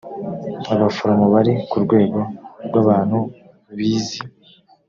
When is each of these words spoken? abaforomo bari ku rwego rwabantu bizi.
abaforomo 0.73 1.25
bari 1.35 1.53
ku 1.69 1.77
rwego 1.83 2.19
rwabantu 2.67 3.19
bizi. 3.75 4.17